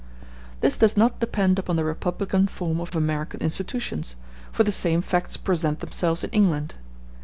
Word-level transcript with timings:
This 0.61 0.77
does 0.77 0.97
not 0.97 1.19
depend 1.19 1.59
upon 1.59 1.75
the 1.75 1.85
republican 1.85 2.47
form 2.47 2.81
of 2.81 2.95
American 2.95 3.39
institutions, 3.39 4.15
for 4.51 4.63
the 4.63 4.71
same 4.71 5.03
facts 5.03 5.37
present 5.37 5.79
themselves 5.79 6.23
in 6.23 6.31
England. 6.31 6.73